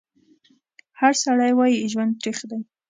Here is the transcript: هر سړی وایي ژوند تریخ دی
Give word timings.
هر 0.99 1.13
سړی 1.23 1.51
وایي 1.57 1.89
ژوند 1.91 2.11
تریخ 2.21 2.39
دی 2.49 2.59